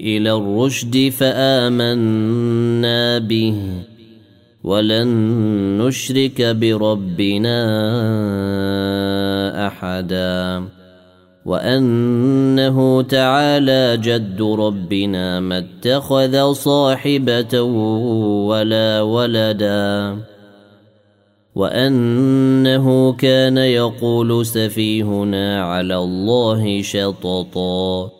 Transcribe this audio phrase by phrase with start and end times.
[0.00, 3.62] إلى الرشد فآمنا به.
[4.64, 5.08] ولن
[5.78, 7.60] نشرك بربنا
[9.66, 10.64] أحدا.
[11.46, 17.62] وأنه تعالى جد ربنا ما اتخذ صاحبة
[18.46, 20.16] ولا ولدا.
[21.54, 28.19] وأنه كان يقول سفيهنا على الله شططا.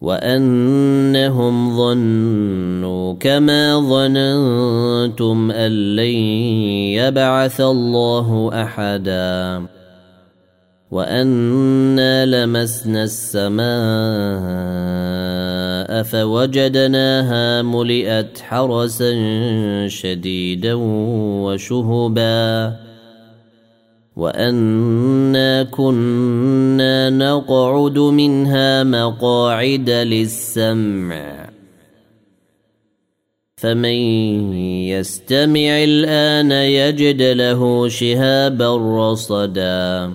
[0.00, 6.16] وانهم ظنوا كما ظننتم ان لن
[7.00, 9.66] يبعث الله احدا
[10.90, 13.66] وانا لمسنا السماء
[16.02, 19.12] فوجدناها ملئت حرسا
[19.88, 20.74] شديدا
[21.44, 22.76] وشهبا
[24.16, 31.50] وانا كنا نقعد منها مقاعد للسمع
[33.56, 33.98] فمن
[34.88, 40.14] يستمع الان يجد له شهابا رصدا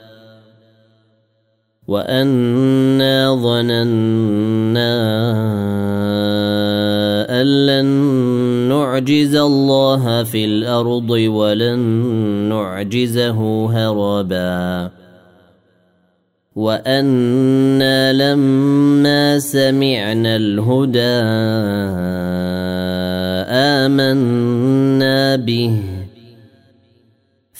[1.87, 4.93] وانا ظننا
[7.41, 7.85] ان لن
[8.69, 11.79] نعجز الله في الأرض ولن
[12.49, 14.91] نعجزه هربا
[16.55, 21.21] وأنا لما سمعنا الهدى
[23.49, 25.90] امنا به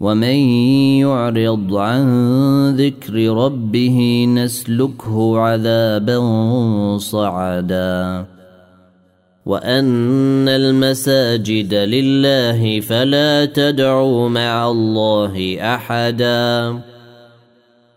[0.00, 0.36] ومن
[1.00, 2.06] يعرض عن
[2.76, 6.18] ذكر ربه نسلكه عذابا
[6.98, 8.24] صعدا
[9.46, 16.78] وان المساجد لله فلا تدعوا مع الله احدا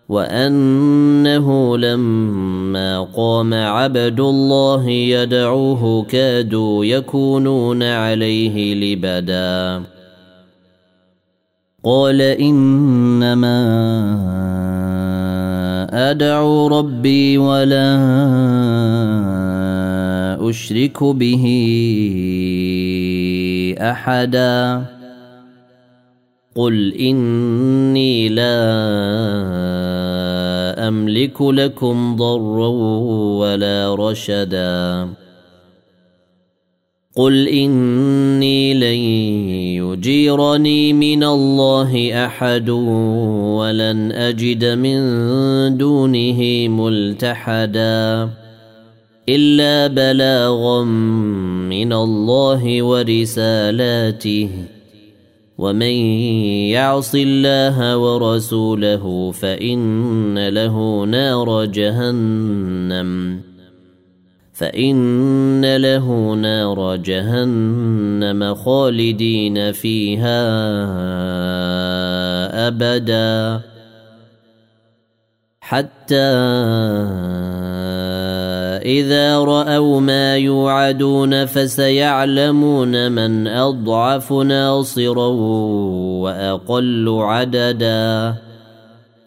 [0.10, 9.84] وانه لما قام عبد الله يدعوه كادوا يكونون عليه لبدا
[11.84, 13.60] قال إنما
[16.12, 17.96] أدعو ربي ولا
[20.50, 21.46] أشرك به
[23.80, 24.86] أحدا.
[26.56, 28.60] قل إني لا
[30.88, 32.68] أملك لكم ضرا
[33.40, 35.10] ولا رشدا.
[37.16, 39.02] قل إني لن
[40.00, 41.92] يجيرني من الله
[42.26, 42.70] احد
[43.60, 44.98] ولن اجد من
[45.78, 48.30] دونه ملتحدا
[49.30, 50.84] الا بلاغا
[51.68, 54.50] من الله ورسالاته
[55.58, 55.96] ومن
[56.72, 63.49] يعص الله ورسوله فان له نار جهنم
[64.60, 70.42] فإن له نار جهنم خالدين فيها
[72.68, 73.62] أبدا.
[75.62, 76.16] حتى
[78.84, 85.28] إذا رأوا ما يوعدون فسيعلمون من أضعف ناصرا
[86.24, 88.36] وأقل عددا.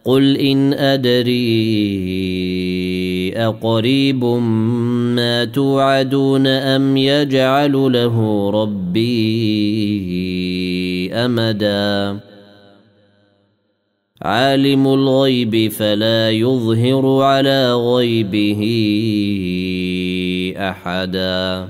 [0.05, 1.73] قل إن أدري
[3.35, 4.25] أقريب
[5.15, 9.13] ما توعدون أم يجعل له ربي
[11.13, 12.19] أمداً؟
[14.23, 18.61] عالم الغيب فلا يظهر على غيبه
[20.57, 21.69] أحدا.